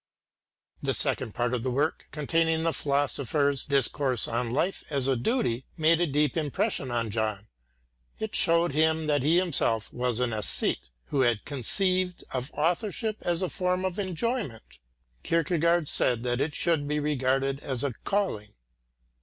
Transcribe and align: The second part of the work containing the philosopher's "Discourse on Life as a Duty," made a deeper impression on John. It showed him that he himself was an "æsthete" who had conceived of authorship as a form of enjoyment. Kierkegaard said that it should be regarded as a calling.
The 0.81 0.95
second 0.95 1.35
part 1.35 1.53
of 1.53 1.61
the 1.61 1.69
work 1.69 2.07
containing 2.09 2.63
the 2.63 2.73
philosopher's 2.73 3.63
"Discourse 3.63 4.27
on 4.27 4.49
Life 4.49 4.83
as 4.89 5.07
a 5.07 5.15
Duty," 5.15 5.67
made 5.77 6.01
a 6.01 6.07
deeper 6.07 6.39
impression 6.39 6.89
on 6.89 7.11
John. 7.11 7.45
It 8.17 8.33
showed 8.33 8.71
him 8.71 9.05
that 9.05 9.21
he 9.21 9.37
himself 9.37 9.93
was 9.93 10.19
an 10.19 10.31
"æsthete" 10.31 10.89
who 11.09 11.21
had 11.21 11.45
conceived 11.45 12.23
of 12.33 12.49
authorship 12.55 13.17
as 13.21 13.43
a 13.43 13.47
form 13.49 13.85
of 13.85 13.99
enjoyment. 13.99 14.79
Kierkegaard 15.21 15.87
said 15.87 16.23
that 16.23 16.41
it 16.41 16.55
should 16.55 16.87
be 16.87 16.99
regarded 16.99 17.59
as 17.59 17.83
a 17.83 17.93
calling. 18.03 18.55